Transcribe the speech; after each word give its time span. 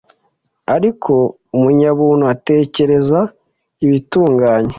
Ariko 0.75 1.13
umunyabuntu 1.55 2.23
atekereza 2.33 3.19
ibitunganye, 3.85 4.69